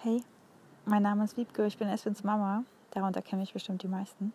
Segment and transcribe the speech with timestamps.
[0.00, 0.22] Hey,
[0.86, 2.62] mein Name ist Wiebke, ich bin Eswins Mama.
[2.92, 4.32] Darunter kenne ich bestimmt die meisten.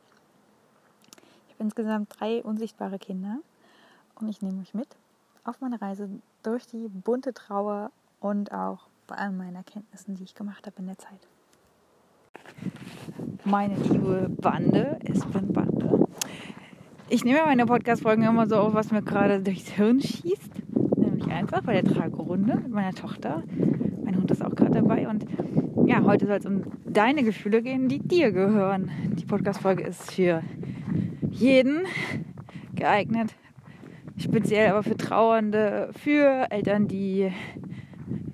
[1.47, 3.37] Ich habe insgesamt drei unsichtbare Kinder
[4.19, 4.89] und ich nehme euch mit
[5.45, 6.09] auf meine Reise
[6.43, 10.87] durch die bunte Trauer und auch bei all meinen Erkenntnissen, die ich gemacht habe in
[10.87, 11.27] der Zeit.
[13.45, 16.09] Meine liebe Bande, Espen Bande.
[17.07, 20.97] Ich nehme meine Podcast-Folgen immer so auf, was mir gerade durchs Hirn schießt.
[20.97, 23.43] Nämlich einfach bei der Tragerunde mit meiner Tochter.
[24.13, 25.25] Mein Hund ist auch gerade dabei und
[25.87, 28.91] ja, heute soll es um deine Gefühle gehen, die dir gehören.
[29.17, 30.43] Die Podcast-Folge ist für
[31.31, 31.79] jeden
[32.75, 33.33] geeignet,
[34.17, 37.31] speziell aber für Trauernde, für Eltern, die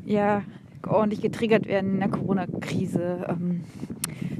[0.04, 0.42] ja
[0.86, 3.62] ordentlich getriggert werden in der Corona-Krise, ähm,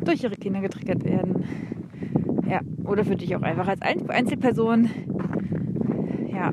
[0.03, 1.45] durch ihre Kinder getriggert werden.
[2.49, 4.89] Ja, oder für dich auch einfach als Einzelperson,
[6.33, 6.52] ja,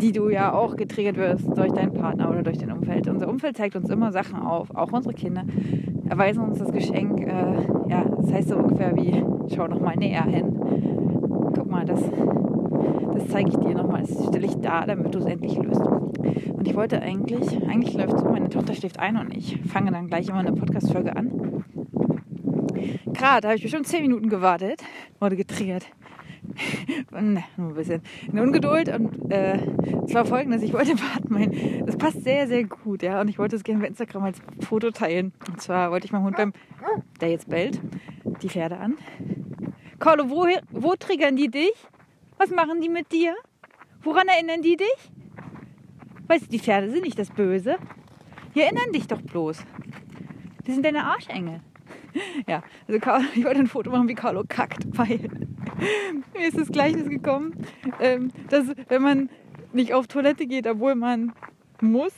[0.00, 3.08] die du ja auch getriggert wirst durch deinen Partner oder durch dein Umfeld.
[3.08, 5.44] Unser Umfeld zeigt uns immer Sachen auf, auch unsere Kinder
[6.08, 7.20] erweisen uns das Geschenk.
[7.20, 9.22] Äh, ja, das heißt so ungefähr wie,
[9.54, 10.56] schau noch mal näher hin.
[11.54, 12.00] Guck mal, das,
[13.14, 15.82] das zeige ich dir nochmal, das stelle ich da, damit du es endlich löst.
[15.82, 20.08] Und ich wollte eigentlich, eigentlich läuft so, meine Tochter schläft ein und ich fange dann
[20.08, 21.64] gleich immer eine Podcast-Folge an.
[23.12, 24.82] Gerade habe ich bestimmt zehn Minuten gewartet,
[25.20, 25.86] wurde getriggert
[27.10, 29.58] nur ein bisschen in Ungeduld und äh,
[30.04, 33.38] es war folgendes, ich wollte warten, mein, das passt sehr, sehr gut, ja, und ich
[33.38, 35.32] wollte es gerne bei Instagram als Foto teilen.
[35.48, 36.52] Und zwar wollte ich meinem Hund beim,
[37.20, 37.80] der jetzt bellt,
[38.42, 38.96] die Pferde an.
[39.98, 41.74] Carlo, wo, wo triggern die dich?
[42.38, 43.34] Was machen die mit dir?
[44.02, 45.12] Woran erinnern die dich?
[46.26, 47.76] Weißt du, die Pferde sind nicht das Böse.
[48.54, 49.64] Die erinnern dich doch bloß.
[50.66, 51.60] Die sind deine Arschengel.
[52.48, 55.18] Ja, also Carlo, ich wollte ein Foto machen, wie Carlo kackt, weil
[56.34, 57.54] mir ist das Gleichnis gekommen,
[58.00, 59.30] ähm, dass wenn man
[59.72, 61.32] nicht auf Toilette geht, obwohl man
[61.80, 62.12] muss,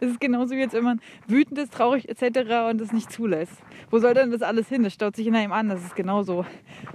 [0.00, 2.70] ist es genauso wie jetzt, wenn man wütend ist, traurig etc.
[2.70, 3.62] und es nicht zulässt.
[3.90, 4.82] Wo soll denn das alles hin?
[4.82, 6.44] Das staut sich in einem an, das ist genauso.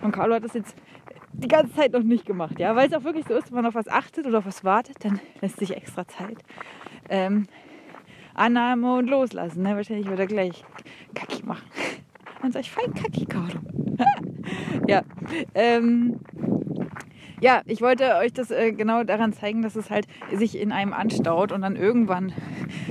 [0.01, 0.75] Und Carlo hat das jetzt
[1.31, 3.65] die ganze Zeit noch nicht gemacht, ja, weil es auch wirklich so ist, wenn man
[3.67, 6.37] auf was achtet oder auf was wartet, dann lässt sich extra Zeit.
[7.09, 7.47] Ähm,
[8.33, 9.75] Annahme und loslassen, ne?
[9.75, 10.63] Wahrscheinlich wird er gleich
[11.15, 11.65] Kacki machen.
[12.41, 13.59] Dann sag ich, fein Kacki, Carlo.
[14.87, 15.01] ja.
[15.53, 16.19] Ähm,
[17.39, 20.91] ja, ich wollte euch das äh, genau daran zeigen, dass es halt sich in einem
[20.91, 22.33] anstaut und dann irgendwann,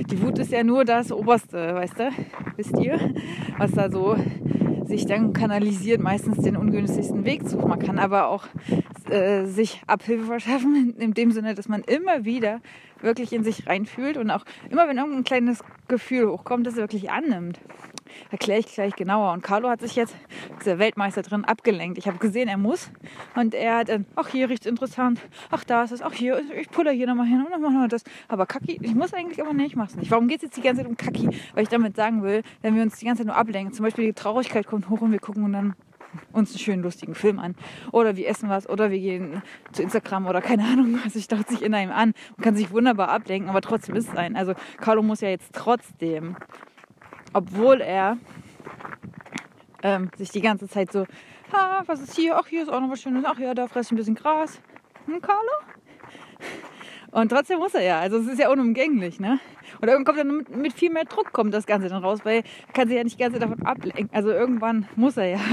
[0.09, 2.09] die Wut ist ja nur das Oberste, weißt du,
[2.55, 3.13] wisst ihr,
[3.57, 4.15] was da so
[4.85, 7.67] sich dann kanalisiert, meistens den ungünstigsten Weg sucht.
[7.67, 8.47] Man kann aber auch
[9.09, 12.61] äh, sich Abhilfe verschaffen, in, in dem Sinne, dass man immer wieder
[13.01, 17.59] wirklich in sich reinfühlt und auch immer, wenn irgendein kleines Gefühl hochkommt, das wirklich annimmt
[18.31, 19.33] erkläre ich gleich genauer.
[19.33, 20.15] Und Carlo hat sich jetzt,
[20.65, 21.97] der Weltmeister drin, abgelenkt.
[21.97, 22.89] Ich habe gesehen, er muss.
[23.35, 25.19] Und er hat, ach hier riecht interessant,
[25.51, 27.87] ach da ist es, ach hier, ich puller hier nochmal hin und dann machen wir
[27.87, 28.03] das.
[28.27, 30.11] Aber Kaki, ich muss eigentlich aber nicht, ich mach's nicht.
[30.11, 31.29] Warum geht es jetzt die ganze Zeit um Kaki?
[31.53, 34.05] Weil ich damit sagen will, wenn wir uns die ganze Zeit nur ablenken, zum Beispiel
[34.05, 35.75] die Traurigkeit kommt hoch und wir gucken und dann
[36.31, 37.55] uns einen schönen, lustigen Film an.
[37.91, 39.41] Oder wir essen was oder wir gehen
[39.71, 41.15] zu Instagram oder keine Ahnung was.
[41.15, 44.15] Ich dachte sich in einem an und kann sich wunderbar ablenken, aber trotzdem ist es
[44.15, 44.35] ein.
[44.35, 46.35] Also Carlo muss ja jetzt trotzdem
[47.37, 48.17] obwohl er
[49.83, 51.05] ähm, sich die ganze Zeit so,
[51.53, 52.35] ha, was ist hier?
[52.35, 53.23] Ach, hier ist auch noch was Schönes.
[53.27, 54.59] Ach ja, da fresse ich ein bisschen Gras.
[55.05, 55.51] Hm, Carlo?
[57.11, 57.99] Und trotzdem muss er ja.
[57.99, 59.39] Also es ist ja unumgänglich, ne?
[59.79, 62.37] Und irgendwann kommt dann mit, mit, viel mehr Druck kommt das Ganze dann raus, weil
[62.37, 64.09] er kann sich ja nicht Zeit davon ablenken.
[64.11, 65.39] Also irgendwann muss er ja.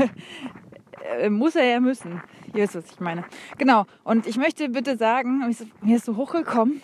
[1.19, 2.23] Äh, muss er ja müssen.
[2.55, 3.25] Ihr wisst, was ich meine.
[3.59, 3.84] Genau.
[4.05, 5.43] Und ich möchte bitte sagen,
[5.83, 6.81] mir ist so hochgekommen,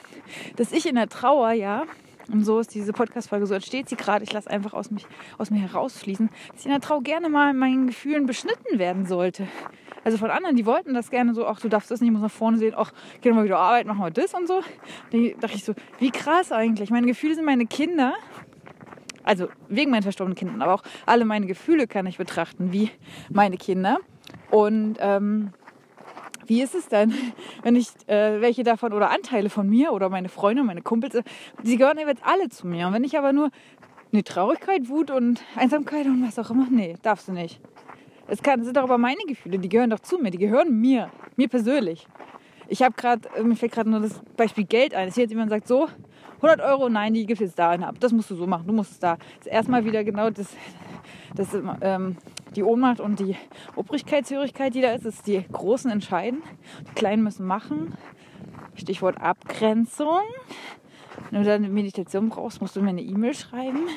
[0.57, 1.85] dass ich in der Trauer ja
[2.33, 4.25] und so ist diese Podcast-Folge, so entsteht sie gerade.
[4.25, 5.07] Ich lasse einfach aus, mich,
[5.39, 9.07] aus mir herausfließen, dass ich in der Trau gerne mal in meinen Gefühlen beschnitten werden
[9.07, 9.47] sollte.
[10.05, 12.23] Also von anderen, die wollten das gerne so, ach, du darfst das nicht, ich muss
[12.23, 14.63] nach vorne sehen, ach, gehen wir mal wieder arbeiten, machen wir das und so.
[15.11, 16.91] Da dachte ich so, wie krass eigentlich.
[16.91, 18.15] Meine Gefühle sind meine Kinder.
[19.23, 22.91] Also wegen meinen verstorbenen Kindern, aber auch alle meine Gefühle kann ich betrachten wie
[23.29, 23.99] meine Kinder.
[24.51, 25.53] Und ähm,
[26.47, 27.15] wie ist es denn,
[27.63, 31.23] wenn ich äh, welche davon oder Anteile von mir oder meine Freunde, meine Kumpels, äh,
[31.63, 32.87] die gehören jetzt alle zu mir.
[32.87, 33.51] Und wenn ich aber nur
[34.13, 37.61] eine Traurigkeit, Wut und Einsamkeit und was auch immer, nee, darfst du nicht.
[38.27, 41.49] Es sind doch aber meine Gefühle, die gehören doch zu mir, die gehören mir, mir
[41.49, 42.07] persönlich.
[42.71, 45.09] Ich habe gerade, äh, mir fällt gerade nur das Beispiel Geld ein.
[45.09, 45.89] Dass jetzt jemand sagt, so,
[46.37, 47.97] 100 Euro, nein, die gibt es da ab.
[47.99, 49.17] Das musst du so machen, du musst es da.
[49.17, 50.47] Das ist erstmal wieder genau das,
[51.35, 51.49] das
[51.81, 52.17] ähm,
[52.55, 53.37] die Ohnmacht und die
[53.75, 56.43] Obrigkeitshörigkeit, die da ist, ist die Großen entscheiden.
[56.89, 57.95] Die Kleinen müssen machen.
[58.77, 60.23] Stichwort Abgrenzung.
[61.31, 63.89] Wenn du da eine Meditation brauchst, musst du mir eine E-Mail schreiben.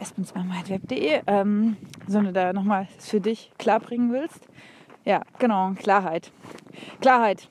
[0.00, 4.46] espensmama.web.de, ähm, wenn du da nochmal für dich klar willst.
[5.04, 6.30] Ja, genau, Klarheit.
[7.00, 7.48] Klarheit.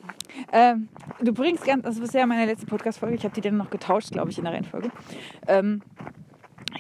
[0.52, 0.90] Ähm,
[1.22, 4.12] du bringst ganz, das ist ja meine letzte Podcast-Folge, ich habe die dann noch getauscht,
[4.12, 4.90] glaube ich, in der Reihenfolge.
[5.48, 5.82] Ähm,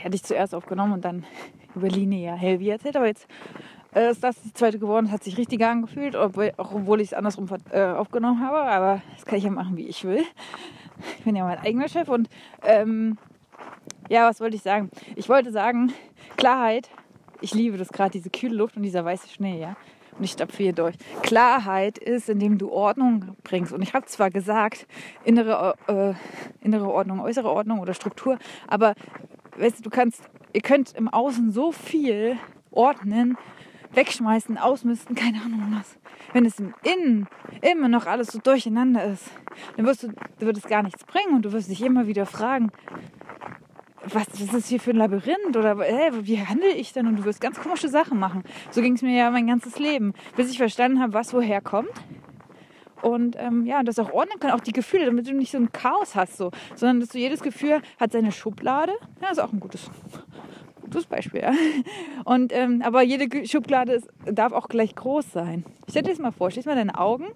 [0.03, 1.25] hatte ich zuerst aufgenommen und dann
[1.75, 2.95] über Linear Helvi erzählt.
[2.95, 3.27] Aber jetzt
[3.93, 5.11] äh, ist das die zweite geworden.
[5.11, 8.61] Hat sich richtiger angefühlt, obwohl, obwohl ich es andersrum äh, aufgenommen habe.
[8.61, 10.23] Aber das kann ich ja machen, wie ich will.
[11.17, 12.27] Ich bin ja mein eigener Chef und
[12.61, 13.17] ähm,
[14.09, 14.89] ja, was wollte ich sagen?
[15.15, 15.93] Ich wollte sagen,
[16.35, 16.89] Klarheit.
[17.39, 19.77] Ich liebe das gerade, diese kühle Luft und dieser weiße Schnee, ja.
[20.19, 20.95] Und ich stapfe durch.
[21.23, 23.71] Klarheit ist, indem du Ordnung bringst.
[23.71, 24.85] Und ich habe zwar gesagt,
[25.23, 26.13] innere, äh,
[26.61, 28.37] innere Ordnung, äußere Ordnung oder Struktur,
[28.67, 28.95] aber
[29.57, 30.21] weißt du, du kannst,
[30.51, 32.37] ihr könnt im Außen so viel
[32.69, 33.37] ordnen,
[33.93, 35.97] wegschmeißen, ausmisten, keine Ahnung was.
[36.33, 37.27] Wenn es im Innen
[37.61, 39.25] immer noch alles so durcheinander ist,
[39.77, 42.71] dann wirst du, wird es gar nichts bringen und du wirst dich immer wieder fragen,
[44.05, 47.07] was ist das hier für ein Labyrinth oder hey, wie handle ich denn?
[47.07, 48.43] Und du wirst ganz komische Sachen machen.
[48.71, 51.91] So ging es mir ja mein ganzes Leben, bis ich verstanden habe, was woher kommt.
[53.01, 55.71] Und ähm, ja, das auch ordnen kann, auch die Gefühle, damit du nicht so ein
[55.71, 58.93] Chaos hast, so, sondern dass du jedes Gefühl hat seine Schublade.
[59.21, 59.89] Ja, ist auch ein gutes,
[60.81, 61.41] gutes Beispiel.
[61.41, 61.53] Ja.
[62.25, 65.63] Und, ähm, aber jede Schublade ist, darf auch gleich groß sein.
[65.89, 67.27] Stell dir das mal vor, schließ mal deine Augen.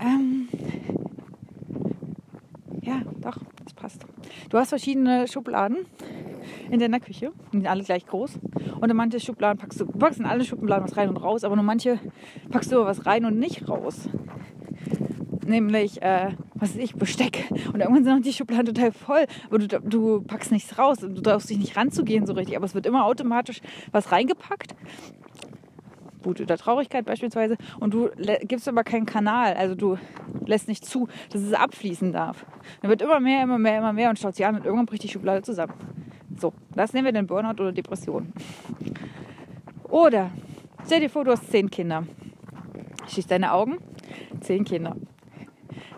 [0.00, 0.48] Ähm,
[2.82, 3.36] ja, doch.
[4.50, 5.86] Du hast verschiedene Schubladen
[6.70, 7.30] in deiner Küche.
[7.52, 8.40] Die sind alle gleich groß.
[8.80, 11.54] Und in manche Schubladen packst du, packst in alle Schubladen was rein und raus, aber
[11.54, 12.00] nur manche
[12.50, 14.08] packst du was rein und nicht raus.
[15.46, 17.48] Nämlich, äh, was weiß ich, Besteck.
[17.72, 20.98] Und irgendwann sind auch die Schubladen total voll, aber du, du packst nichts raus.
[20.98, 23.60] Du darfst dich nicht ranzugehen so richtig, aber es wird immer automatisch
[23.92, 24.74] was reingepackt.
[26.22, 27.56] Wut oder Traurigkeit beispielsweise.
[27.78, 28.10] Und du
[28.42, 29.54] gibst aber keinen Kanal.
[29.54, 29.98] Also du
[30.46, 32.44] lässt nicht zu, dass es abfließen darf.
[32.82, 35.02] Dann wird immer mehr, immer mehr, immer mehr und schaut sich an und irgendwann bricht
[35.02, 35.74] die Schublade zusammen.
[36.36, 38.32] So, das nennen wir den Burnout oder Depression.
[39.84, 40.30] Oder
[40.86, 42.04] stell dir vor, du hast zehn Kinder.
[43.08, 43.78] Schließ deine Augen.
[44.40, 44.96] Zehn Kinder.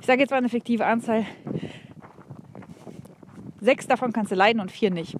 [0.00, 1.26] Ich sage jetzt mal eine fiktive Anzahl.
[3.60, 5.16] Sechs davon kannst du leiden und vier nicht.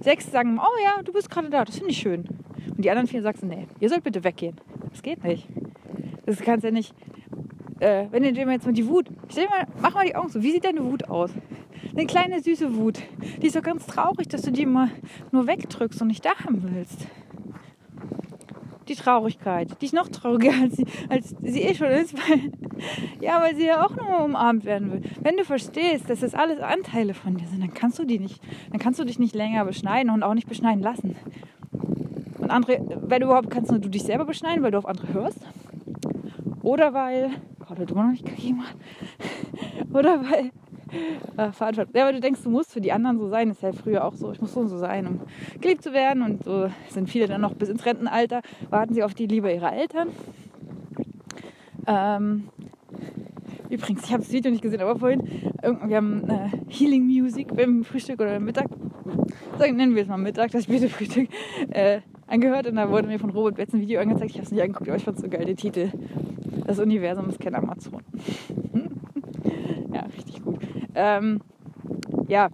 [0.00, 2.24] Sechs sagen, oh ja, du bist gerade da, das finde ich schön.
[2.76, 4.56] Und die anderen vier sagst, nee, ihr sollt bitte weggehen.
[4.90, 5.46] Das geht nicht.
[6.26, 6.94] Das kannst ja nicht.
[7.80, 10.42] Äh, wenn du dir jetzt mal die Wut, stell mal, mach mal die Augen so.
[10.42, 11.32] Wie sieht deine Wut aus?
[11.92, 13.00] Eine kleine süße Wut.
[13.42, 14.88] Die ist doch ganz traurig, dass du die mal
[15.32, 17.06] nur wegdrückst und nicht da haben willst.
[18.88, 22.52] Die Traurigkeit, die ist noch trauriger, als sie, als sie eh schon ist, weil,
[23.20, 25.02] ja, weil sie ja auch nur umarmt werden will.
[25.20, 28.42] Wenn du verstehst, dass das alles Anteile von dir sind, dann kannst du die nicht,
[28.70, 31.16] dann kannst du dich nicht länger beschneiden und auch nicht beschneiden lassen.
[32.42, 35.38] Und andere, wenn du überhaupt kannst, du dich selber beschneiden, weil du auf andere hörst.
[36.62, 37.30] Oder weil,
[37.60, 38.76] oh, das immer noch nicht gemacht.
[39.92, 40.50] Oder weil,
[41.36, 41.94] äh, Verantwortung.
[41.94, 43.48] Ja, weil du denkst, du musst für die anderen so sein.
[43.48, 44.32] Das ist ja früher auch so.
[44.32, 45.20] Ich muss so und so sein, um
[45.60, 46.22] geliebt zu werden.
[46.22, 49.72] Und so sind viele dann noch bis ins Rentenalter, warten sie auf die Liebe ihrer
[49.72, 50.08] Eltern.
[51.86, 52.48] Ähm,
[53.70, 55.22] übrigens, ich habe das Video nicht gesehen, aber vorhin,
[55.62, 58.66] wir haben äh, Healing Music beim Frühstück oder Mittag,
[59.58, 61.28] sagen, nennen wir es mal Mittag, das späte Frühstück,
[61.70, 62.00] äh,
[62.32, 64.30] angehört und da wurde mir von Robert Betz ein Video angezeigt.
[64.30, 65.90] Ich habe es nicht angeguckt, aber ich fand so geil, der Titel.
[66.66, 68.02] Das Universum ist kein Amazon.
[69.92, 70.58] ja, richtig gut.
[70.94, 71.40] Ähm,
[72.28, 72.48] ja.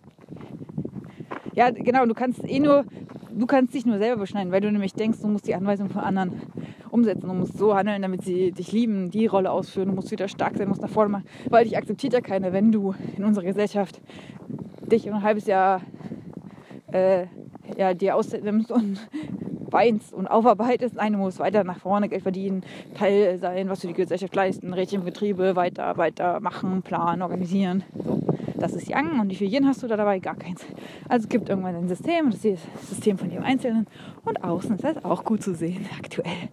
[1.54, 2.84] Ja, genau, du kannst eh nur,
[3.32, 6.02] du kannst dich nur selber beschneiden, weil du nämlich denkst, du musst die Anweisungen von
[6.02, 6.42] anderen
[6.90, 7.28] umsetzen.
[7.28, 9.88] Du musst so handeln, damit sie dich lieben, die Rolle ausführen.
[9.88, 11.24] Du musst wieder stark sein, musst nach vorne machen.
[11.50, 14.00] Weil dich akzeptiert ja keiner, wenn du in unserer Gesellschaft
[14.90, 15.82] dich ein halbes Jahr
[16.92, 17.26] äh,
[17.76, 18.98] ja, dir ausnimmst und
[19.70, 20.96] weinst und aufarbeitest.
[20.96, 22.62] Nein, du musst weiter nach vorne Geld verdienen,
[22.94, 27.84] Teil sein, was für die Gesellschaft leisten, Rädchenbetriebe, weiter, weiter machen, planen, organisieren.
[28.04, 28.20] So.
[28.56, 30.18] Das ist Young und wie viel Yin hast du da dabei?
[30.18, 30.66] Gar keins.
[31.08, 33.86] Also es gibt irgendwann ein System, das ist das System von jedem Einzelnen
[34.24, 36.48] und außen ist das auch gut zu sehen, aktuell.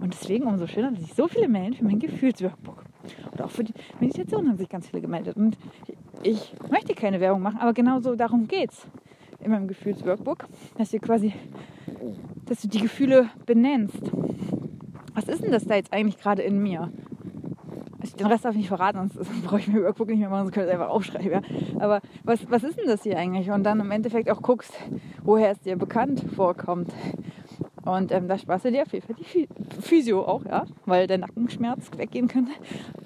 [0.00, 2.84] Und deswegen umso schöner, dass sich so viele melden für mein Gefühlsworkbook.
[3.32, 5.36] Und auch für die Meditation haben sich ganz viele gemeldet.
[5.36, 5.58] Und
[6.22, 8.86] ich möchte keine Werbung machen, aber genau so darum geht es
[9.40, 10.46] in meinem Gefühlsworkbook,
[10.78, 11.34] dass wir quasi
[12.46, 14.00] dass du die Gefühle benennst.
[15.14, 16.92] Was ist denn das da jetzt eigentlich gerade in mir?
[18.00, 20.44] Also den Rest darf ich nicht verraten, sonst brauche ich mir Workbook nicht mehr machen,
[20.44, 21.32] sonst könnte ich einfach aufschreiben.
[21.32, 21.42] Ja?
[21.80, 23.50] Aber was, was ist denn das hier eigentlich?
[23.50, 24.72] Und dann im Endeffekt auch guckst,
[25.24, 26.92] woher es dir bekannt vorkommt.
[27.84, 29.48] Und ähm, da sparst du dir auf jeden Fall die
[29.80, 32.52] Physio auch, ja, weil der Nackenschmerz weggehen könnte.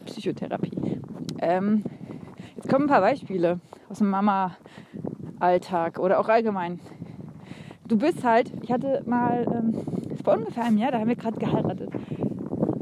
[0.07, 1.01] Psychotherapie.
[1.39, 1.85] Ähm,
[2.57, 6.81] jetzt kommen ein paar Beispiele aus dem Mama-Alltag oder auch allgemein
[7.91, 9.75] du bist halt, ich hatte mal, ähm,
[10.23, 11.91] vor ungefähr einem Jahr, da haben wir gerade geheiratet.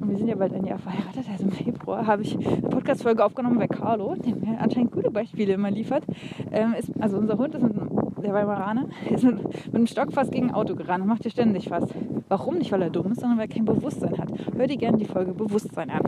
[0.01, 3.25] Und wir sind ja bald ein Jahr verheiratet, also im Februar habe ich eine Podcast-Folge
[3.25, 6.05] aufgenommen bei Carlo, der mir anscheinend gute Beispiele immer liefert.
[6.53, 7.75] Ähm, ist, also unser Hund ist mit,
[8.23, 11.31] der Weimaraner, ist mit, mit einem Stock fast gegen ein Auto gerannt und macht dir
[11.31, 11.89] ständig fast.
[12.29, 12.59] Warum?
[12.59, 14.31] Nicht, weil er dumm ist, sondern weil er kein Bewusstsein hat.
[14.55, 16.03] Hör dir gerne die Folge Bewusstsein an.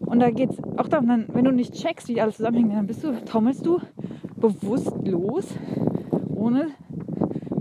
[0.00, 3.04] Und da geht es auch darum, wenn du nicht checkst, wie alles zusammenhängt, dann bist
[3.04, 3.80] du, trommelst du
[4.36, 5.46] bewusst los,
[6.34, 6.68] ohne,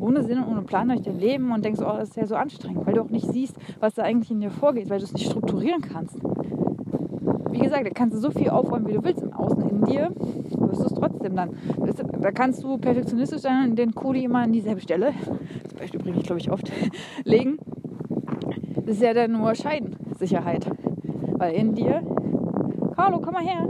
[0.05, 2.35] ohne Sinn und ohne Plan durch dein Leben und denkst, oh, das ist ja so
[2.35, 5.13] anstrengend, weil du auch nicht siehst, was da eigentlich in dir vorgeht, weil du es
[5.13, 6.15] nicht strukturieren kannst.
[7.51, 10.11] Wie gesagt, da kannst du so viel aufräumen, wie du willst im Außen in dir,
[10.15, 11.51] wirst du es trotzdem dann.
[12.21, 15.13] Da kannst du perfektionistisch sein und den Kodi immer an dieselbe Stelle,
[15.63, 16.71] das Beispiel ich glaube ich oft,
[17.23, 17.57] legen.
[18.85, 20.69] Das ist ja dann nur Scheidensicherheit.
[21.37, 22.03] Weil in dir,
[22.95, 23.67] Carlo, komm mal her,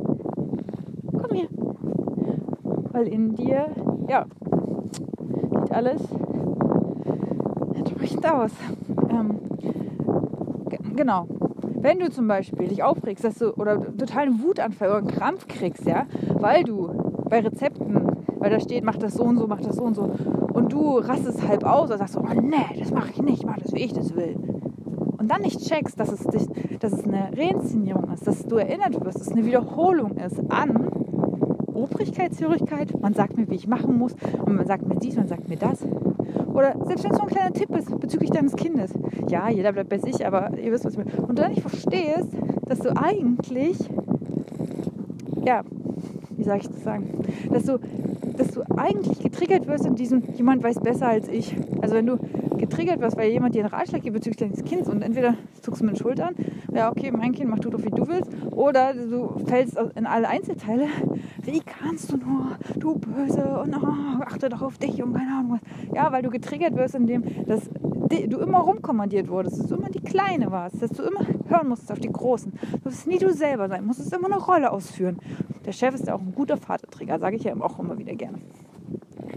[1.13, 1.47] komm hier.
[2.91, 3.67] Weil in dir,
[4.09, 4.25] ja,
[5.65, 6.01] sieht alles
[8.05, 8.51] entsprechend aus.
[9.09, 9.39] Ähm,
[10.95, 11.27] genau.
[11.77, 15.85] Wenn du zum Beispiel dich aufregst, dass du oder totalen Wutanfall oder einen Krampf kriegst,
[15.85, 16.89] ja, weil du
[17.29, 18.07] bei Rezepten,
[18.39, 20.11] weil da steht, mach das so und so, mach das so und so,
[20.53, 23.73] und du rastest halb aus und sagst, oh nee, das mache ich nicht, mach das,
[23.73, 24.35] wie ich das will.
[25.17, 26.47] Und dann nicht checkst, dass es, dich,
[26.79, 30.89] dass es eine Reinszenierung ist, dass du erinnert wirst, dass es eine Wiederholung ist an
[31.95, 32.99] Obrigkeitshörigkeit.
[33.01, 34.13] Man sagt mir, wie ich machen muss,
[34.45, 35.81] und man sagt mir dies, man sagt mir das.
[36.53, 38.91] Oder selbst wenn es so ein kleiner Tipp ist bezüglich deines Kindes.
[39.29, 41.11] Ja, jeder bleibt bei sich, aber ihr wisst, was ich meine.
[41.25, 42.27] Und dann nicht verstehst,
[42.67, 43.77] dass du eigentlich,
[45.45, 45.63] ja,
[46.31, 47.79] wie soll ich das sagen, dass du,
[48.37, 51.55] dass du eigentlich getriggert wirst in diesem, jemand weiß besser als ich.
[51.81, 52.17] Also wenn du
[52.57, 55.85] getriggert wirst, weil jemand dir einen Ratschlag gibt bezüglich deines Kindes und entweder zuckst du
[55.85, 56.35] mit den Schultern,
[56.73, 60.27] ja okay, mein Kind macht du doch wie du willst, oder du fällst in alle
[60.27, 60.87] Einzelteile.
[61.43, 65.59] Wie kannst du nur, du Böse, und oh, achte doch auf dich und keine Ahnung
[65.59, 65.95] was.
[65.95, 70.01] Ja, weil du getriggert wirst, indem dass du immer rumkommandiert wurdest, dass du immer die
[70.01, 72.53] Kleine warst, dass du immer hören musstest auf die Großen.
[72.71, 75.17] Du musst nie du selber sein, musstest immer eine Rolle ausführen.
[75.65, 78.39] Der Chef ist ja auch ein guter Vaterträger, sage ich ja auch immer wieder gerne.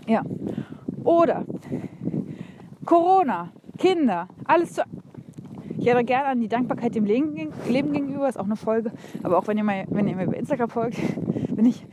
[0.07, 0.23] Ja.
[1.05, 1.45] Oder
[2.89, 4.83] Corona, Kinder, alles zu.
[5.77, 8.93] Ich erinnere gerne an die Dankbarkeit dem Leben, gegenüber, ist auch eine Folge.
[9.23, 10.97] Aber auch wenn ihr, mal, wenn ihr mir über Instagram folgt,
[11.55, 11.85] bin ich,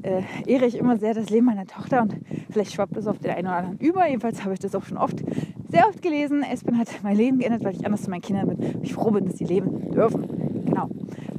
[0.00, 2.16] äh, ehre ich immer sehr das Leben meiner Tochter und
[2.48, 4.06] vielleicht schwappt es auf den einen oder anderen über.
[4.08, 5.22] Jedenfalls habe ich das auch schon oft,
[5.68, 6.42] sehr oft gelesen.
[6.42, 8.82] Espen hat mein Leben geändert, weil ich anders zu meinen Kindern bin.
[8.82, 10.64] Ich froh bin, dass sie leben dürfen.
[10.64, 10.88] Genau.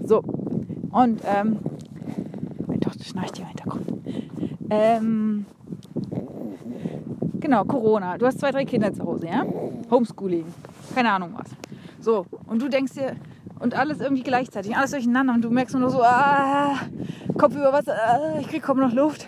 [0.03, 0.19] So.
[0.91, 1.57] Und ähm,
[2.67, 3.91] meine Tochter schnarcht hier im Hintergrund.
[4.69, 5.45] Ähm,
[7.49, 8.15] Genau, Corona.
[8.15, 9.43] Du hast zwei, drei Kinder zu Hause, ja?
[9.89, 10.45] Homeschooling.
[10.93, 11.49] Keine Ahnung was.
[11.99, 13.15] So, und du denkst dir,
[13.59, 16.75] und alles irgendwie gleichzeitig, alles durcheinander und du merkst nur so, ah,
[17.39, 19.27] Kopf über Wasser, ah, ich krieg kaum noch Luft.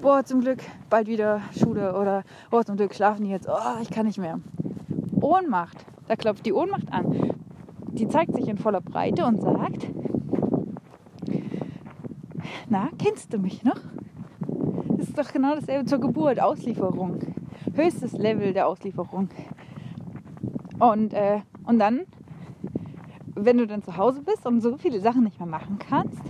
[0.00, 3.90] Boah, zum Glück bald wieder Schule oder boah, zum Glück schlafen die jetzt, oh, ich
[3.90, 4.38] kann nicht mehr.
[5.20, 7.32] Ohnmacht, da klopft die Ohnmacht an.
[7.94, 9.88] Die zeigt sich in voller Breite und sagt,
[12.68, 13.80] na, kennst du mich noch?
[14.90, 17.18] Das ist doch genau dasselbe zur Geburt, Auslieferung
[17.76, 19.28] höchstes Level der Auslieferung.
[20.78, 22.02] Und, äh, und dann,
[23.34, 26.22] wenn du dann zu Hause bist und so viele Sachen nicht mehr machen kannst,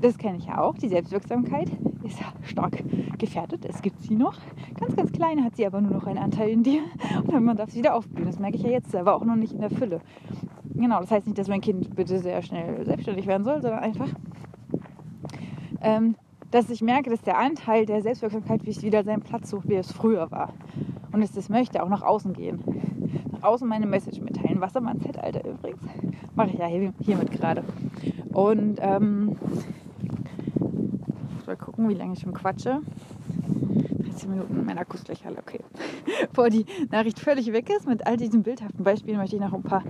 [0.00, 1.70] das kenne ich ja auch, die Selbstwirksamkeit
[2.04, 2.82] ist ja stark
[3.18, 3.64] gefährdet.
[3.64, 4.38] Es gibt sie noch.
[4.78, 6.82] Ganz, ganz klein hat sie aber nur noch einen Anteil in dir.
[7.26, 8.26] Und man darf sie wieder aufblühen.
[8.26, 10.00] Das merke ich ja jetzt, aber auch noch nicht in der Fülle.
[10.74, 14.08] Genau, das heißt nicht, dass mein Kind bitte sehr schnell selbstständig werden soll, sondern einfach,
[15.80, 16.14] ähm,
[16.50, 20.30] dass ich merke, dass der Anteil der Selbstwirksamkeit wieder seinen Platz sucht, wie es früher
[20.30, 20.52] war.
[21.12, 22.62] Und dass das möchte, auch nach außen gehen.
[23.32, 24.60] Nach außen meine Message mitteilen.
[24.60, 25.80] Wassermann-Zeitalter übrigens.
[26.34, 27.64] Mache ich ja hiermit gerade.
[28.32, 29.36] Und ähm,
[31.40, 32.80] ich mal gucken, wie lange ich schon quatsche.
[34.18, 35.60] 13 Minuten, mein Akku ist gleich alle okay.
[36.30, 39.62] Bevor die Nachricht völlig weg ist, mit all diesen bildhaften Beispielen möchte ich noch ein
[39.62, 39.84] paar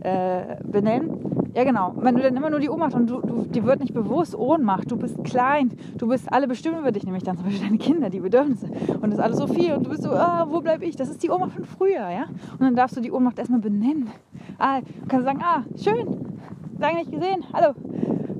[0.00, 1.33] äh, benennen.
[1.54, 1.94] Ja, genau.
[1.96, 4.90] Wenn du dann immer nur die Ohnmacht und du, du, dir wird nicht bewusst Ohnmacht,
[4.90, 8.10] du bist klein, du bist, alle bestimmen über dich, nämlich dann zum Beispiel deine Kinder,
[8.10, 8.66] die Bedürfnisse.
[8.66, 10.96] Und das ist alles so viel und du bist so, ah, wo bleibe ich?
[10.96, 12.24] Das ist die Ohnmacht von früher, ja?
[12.52, 14.10] Und dann darfst du die Ohnmacht erstmal benennen.
[14.58, 16.38] Ah, du kannst sagen, ah, schön,
[16.80, 17.74] lange nicht gesehen, hallo.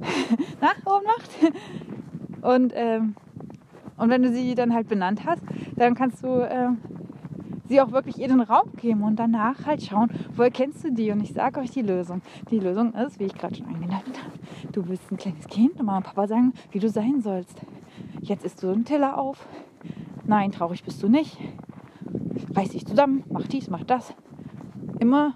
[0.60, 1.30] Na, Ohnmacht?
[2.42, 3.14] Und, ähm,
[3.96, 5.42] und wenn du sie dann halt benannt hast,
[5.76, 6.78] dann kannst du ähm,
[7.68, 11.10] sie auch wirklich ihr den Raum geben und danach halt schauen, woher kennst du die?
[11.10, 12.22] Und ich sage euch die Lösung.
[12.50, 15.86] Die Lösung ist, wie ich gerade schon angedeutet habe, du bist ein kleines Kind und
[15.86, 17.60] Mama und Papa sagen, wie du sein sollst.
[18.20, 19.46] Jetzt isst du einen Teller auf.
[20.26, 21.38] Nein, traurig bist du nicht.
[22.54, 24.14] Reiß dich zusammen, mach dies, mach das.
[24.98, 25.34] Immer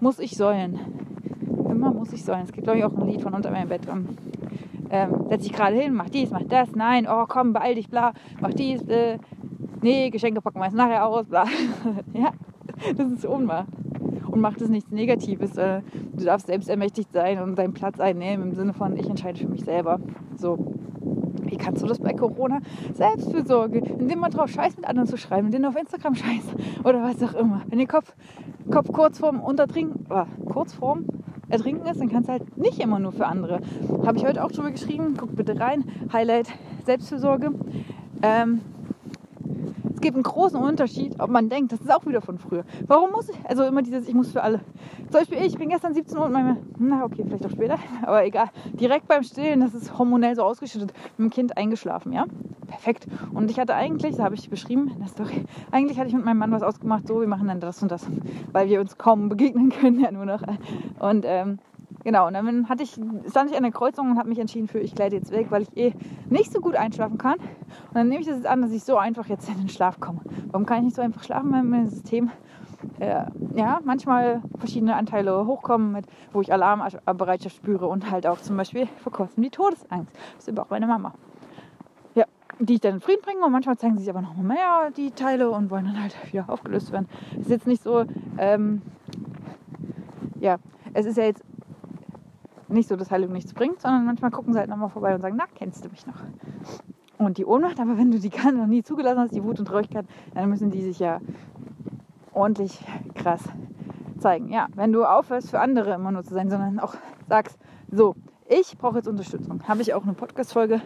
[0.00, 0.78] muss ich säulen.
[1.68, 2.44] Immer muss ich säulen.
[2.44, 3.82] Es gibt, glaube ich, auch ein Lied von unter meinem Bett.
[4.90, 6.74] Ähm, setz dich gerade hin, mach dies, mach das.
[6.74, 8.82] Nein, oh komm, beeil dich, bla, mach dies.
[8.88, 9.18] Äh,
[9.82, 11.44] nee, Geschenke packen wir jetzt nachher aus, bla.
[12.12, 12.32] ja,
[12.96, 13.68] das ist Ohnmacht.
[14.26, 15.56] Und macht es nichts Negatives.
[15.56, 15.82] Äh,
[16.12, 19.48] du darfst selbst ermächtigt sein und deinen Platz einnehmen im Sinne von, ich entscheide für
[19.48, 20.00] mich selber.
[20.36, 20.58] So.
[21.42, 22.60] Wie kannst du das bei Corona?
[22.94, 27.02] Selbstfürsorge, indem man drauf scheißt, mit anderen zu schreiben, indem du auf Instagram scheißt oder
[27.02, 27.62] was auch immer.
[27.66, 28.14] Wenn ihr Kopf,
[28.70, 31.06] Kopf kurz vorm Untertrinken, oh, kurz vorm
[31.48, 33.60] ertrinken ist, dann kannst du halt nicht immer nur für andere.
[34.06, 35.14] Habe ich heute auch drüber geschrieben.
[35.18, 35.84] Guck bitte rein.
[36.12, 36.46] Highlight
[36.84, 37.52] Selbstfürsorge.
[38.22, 38.60] Ähm,
[40.00, 42.64] es gibt einen großen Unterschied, ob man denkt, das ist auch wieder von früher.
[42.86, 44.60] Warum muss ich, also immer dieses, ich muss für alle.
[45.10, 48.24] Zum Beispiel ich, bin gestern 17 Uhr und meine, na okay, vielleicht auch später, aber
[48.24, 52.24] egal, direkt beim Stillen, das ist hormonell so ausgeschüttet, mit dem Kind eingeschlafen, ja?
[52.66, 53.08] Perfekt.
[53.34, 56.38] Und ich hatte eigentlich, das habe ich beschrieben der Story, eigentlich hatte ich mit meinem
[56.38, 58.06] Mann was ausgemacht, so, wir machen dann das und das,
[58.52, 60.40] weil wir uns kaum begegnen können, ja nur noch.
[60.98, 61.58] Und ähm,
[62.02, 62.92] Genau, und dann hatte ich,
[63.28, 65.62] stand ich an der Kreuzung und habe mich entschieden für, ich gleite jetzt weg, weil
[65.62, 65.94] ich eh
[66.30, 67.38] nicht so gut einschlafen kann.
[67.38, 70.00] Und dann nehme ich das jetzt an, dass ich so einfach jetzt in den Schlaf
[70.00, 70.20] komme.
[70.50, 72.30] Warum kann ich nicht so einfach schlafen, wenn mein System
[72.98, 78.56] äh, ja, manchmal verschiedene Anteile hochkommen, mit, wo ich Alarmbereitschaft spüre und halt auch zum
[78.56, 80.14] Beispiel vor kurzem die Todesangst.
[80.36, 81.12] Das ist auch meine Mama.
[82.14, 82.24] Ja,
[82.58, 85.10] die ich dann in Frieden bringe und manchmal zeigen sie sich aber noch mehr, die
[85.10, 87.08] Teile, und wollen dann halt wieder aufgelöst werden.
[87.38, 88.04] Ist jetzt nicht so,
[88.38, 88.80] ähm,
[90.40, 90.56] ja,
[90.94, 91.44] es ist ja jetzt
[92.72, 95.36] nicht so, dass Heilung nichts bringt, sondern manchmal gucken sie halt nochmal vorbei und sagen,
[95.38, 96.22] na, kennst du mich noch?
[97.18, 99.66] Und die Ohnmacht, aber wenn du die gerade noch nie zugelassen hast, die Wut und
[99.66, 101.20] Traurigkeit, dann müssen die sich ja
[102.32, 102.78] ordentlich
[103.14, 103.42] krass
[104.18, 104.48] zeigen.
[104.48, 106.94] Ja, wenn du aufhörst, für andere immer nur zu sein, sondern auch
[107.28, 107.58] sagst,
[107.90, 108.14] so,
[108.48, 109.62] ich brauche jetzt Unterstützung.
[109.68, 110.80] Habe ich auch eine Podcast-Folge,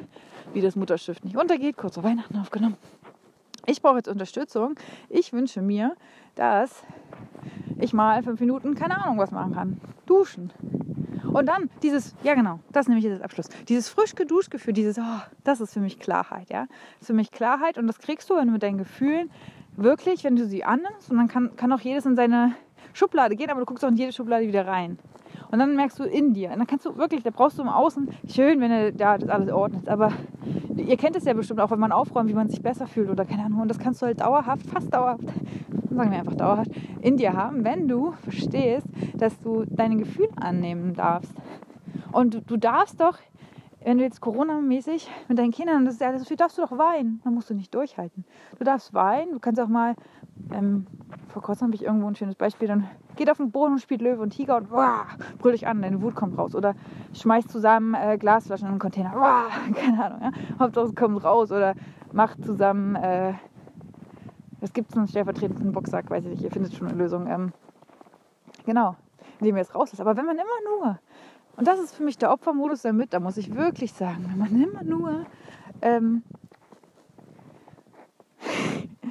[0.53, 2.77] wie das Mutterschiff nicht untergeht, kurz vor Weihnachten aufgenommen.
[3.67, 4.75] Ich brauche jetzt Unterstützung.
[5.09, 5.97] Ich wünsche mir,
[6.35, 6.85] dass
[7.79, 9.81] ich mal fünf Minuten, keine Ahnung, was machen kann.
[10.07, 10.53] Duschen,
[11.33, 13.49] und dann dieses, ja genau, das nehme ich jetzt als Abschluss.
[13.69, 16.67] Dieses frisch geduscht Gefühl, dieses, oh, das ist für mich Klarheit, ja.
[16.67, 19.31] Das ist für mich Klarheit und das kriegst du, wenn du mit deinen Gefühlen
[19.77, 22.55] wirklich, wenn du sie annimmst und dann kann, kann auch jedes in seine
[22.95, 24.99] Schublade gehen, aber du guckst auch in jede Schublade wieder rein.
[25.51, 26.51] Und dann merkst du in dir.
[26.51, 29.29] Und dann kannst du wirklich, da brauchst du im Außen, schön, wenn du da das
[29.29, 29.89] alles ordnet.
[29.89, 30.13] Aber
[30.77, 33.25] ihr kennt es ja bestimmt auch, wenn man aufräumt, wie man sich besser fühlt oder
[33.25, 33.61] keine Ahnung.
[33.61, 35.25] Und das kannst du halt dauerhaft, fast dauerhaft,
[35.91, 36.71] sagen wir einfach dauerhaft,
[37.03, 41.35] in dir haben, wenn du verstehst, dass du deine Gefühle annehmen darfst.
[42.13, 43.19] Und du, du darfst doch,
[43.85, 46.79] wenn du jetzt Corona-mäßig mit deinen Kindern, das ist alles so viel, darfst du doch
[46.79, 47.21] weinen.
[47.23, 48.25] Dann musst du nicht durchhalten.
[48.59, 49.95] Du darfst weinen, du kannst auch mal,
[50.53, 50.87] ähm,
[51.29, 54.03] vor kurzem habe ich irgendwo ein schönes Beispiel, dann geht auf den Boden und spielt
[54.03, 55.05] Löwe und Tiger und wow,
[55.39, 56.55] brüll dich an, deine Wut kommt raus.
[56.55, 56.75] Oder
[57.13, 60.31] schmeißt zusammen äh, Glasflaschen in einen Container, wow, keine Ahnung, ja.
[60.59, 61.51] Hauptsache es kommt raus.
[61.51, 61.75] Oder
[62.13, 63.35] macht zusammen, äh,
[64.61, 67.27] es gibt einen stellvertretenden Boxsack, weiß ich nicht, ihr findet schon eine Lösung.
[67.27, 67.53] Ähm,
[68.65, 68.97] genau,
[69.41, 70.01] indem ihr es rauslässt.
[70.01, 70.45] Aber wenn man immer
[70.79, 70.99] nur,
[71.57, 74.63] und das ist für mich der Opfermodus damit, da muss ich wirklich sagen, wenn man
[74.63, 75.27] immer nur
[75.83, 76.23] ähm,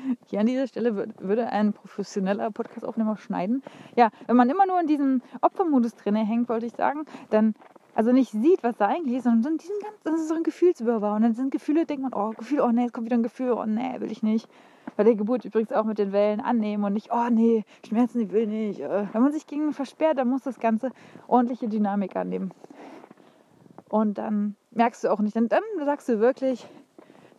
[0.27, 3.63] hier an dieser Stelle würde ein professioneller Podcast-Aufnehmer schneiden.
[3.95, 7.55] Ja, wenn man immer nur in diesem Opfermodus drin hängt, wollte ich sagen, dann
[7.95, 11.15] also nicht sieht, was da eigentlich ist, sondern diesen ganz, das ist so ein Gefühlswirrwarr.
[11.15, 13.51] Und dann sind Gefühle, denkt man, oh, Gefühl, oh nee, jetzt kommt wieder ein Gefühl,
[13.51, 14.47] oh nee, will ich nicht.
[14.97, 18.31] Bei der Geburt übrigens auch mit den Wellen annehmen und nicht, oh nee, Schmerzen, ich
[18.31, 18.79] will nicht.
[18.79, 20.89] Äh, wenn man sich gegen versperrt, dann muss das Ganze
[21.27, 22.51] ordentliche Dynamik annehmen.
[23.89, 26.67] Und dann merkst du auch nicht, dann, dann sagst du wirklich,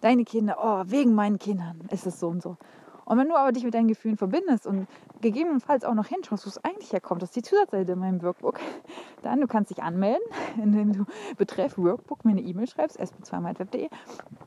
[0.04, 2.58] deine Kinder, oh, wegen meinen Kindern ist es so und so.
[3.06, 4.86] Und wenn du aber dich mit deinen Gefühlen verbindest und
[5.20, 8.60] gegebenenfalls auch noch hinschaust, wo es eigentlich herkommt, das ist die Zusatzseite in meinem Workbook,
[9.22, 10.22] dann du kannst dich anmelden,
[10.62, 11.04] indem du
[11.36, 13.88] betreff Workbook mir eine E-Mail schreibst, sb2myweb.de,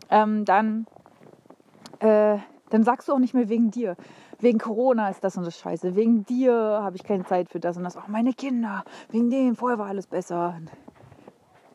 [0.09, 0.85] ähm, dann,
[1.99, 2.37] äh,
[2.69, 3.95] dann sagst du auch nicht mehr wegen dir.
[4.39, 5.95] Wegen Corona ist das und das scheiße.
[5.95, 7.97] Wegen dir habe ich keine Zeit für das und das.
[7.97, 8.83] Auch meine Kinder.
[9.09, 9.55] Wegen dem.
[9.55, 10.59] Vorher war alles besser.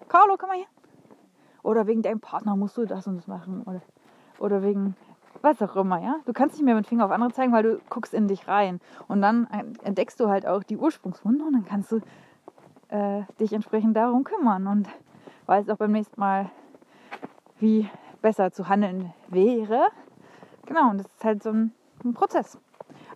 [0.06, 0.71] Carlo, komm mal hier.
[1.62, 3.62] Oder wegen deinem Partner musst du das und das machen.
[3.62, 3.82] Oder,
[4.38, 4.96] oder wegen
[5.42, 6.16] was auch immer, ja.
[6.24, 8.80] Du kannst nicht mehr mit Finger auf andere zeigen, weil du guckst in dich rein.
[9.08, 9.48] Und dann
[9.82, 12.00] entdeckst du halt auch die Ursprungswunde und dann kannst du
[12.88, 14.88] äh, dich entsprechend darum kümmern und
[15.46, 16.50] weißt auch beim nächsten Mal,
[17.58, 17.88] wie
[18.20, 19.88] besser zu handeln wäre.
[20.66, 21.72] Genau, und das ist halt so ein,
[22.04, 22.58] ein Prozess.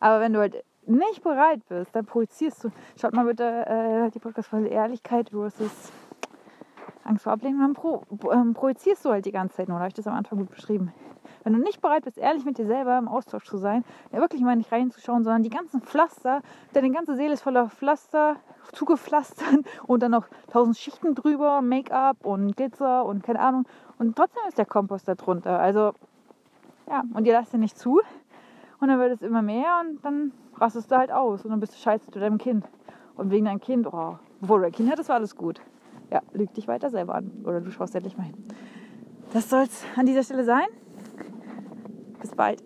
[0.01, 2.71] Aber wenn du halt nicht bereit bist, dann projizierst du.
[2.97, 5.93] Schaut mal bitte äh, die Podcast-Folge Ehrlichkeit versus
[7.07, 7.61] Angst vor Ablehnung.
[7.61, 9.79] Dann pro, ähm, projizierst du halt die ganze Zeit nur.
[9.79, 10.93] Da habe ich das am Anfang gut beschrieben.
[11.45, 14.43] Wenn du nicht bereit bist, ehrlich mit dir selber im Austausch zu sein, ja wirklich
[14.43, 16.43] mal nicht reinzuschauen, sondern die ganzen Pflaster,
[16.73, 18.37] deine ganze Seele ist voller Pflaster,
[18.73, 23.65] zugepflastert und dann noch tausend Schichten drüber, Make-up und Glitzer und keine Ahnung.
[23.99, 25.59] Und trotzdem ist der Kompost da drunter.
[25.59, 25.93] Also,
[26.89, 28.01] ja, und ihr lasst ihn nicht zu.
[28.81, 31.75] Und dann wird es immer mehr und dann rastest du halt aus und dann bist
[31.75, 32.67] du scheiße zu deinem Kind.
[33.17, 35.61] Und wegen deinem Kind, oh, bevor du ein Kind hattest, war alles gut.
[36.13, 37.31] Ja, lüg dich weiter selber an.
[37.45, 38.37] Oder du schaust endlich mal hin.
[39.33, 40.67] Das soll es an dieser Stelle sein.
[42.21, 42.63] Bis bald.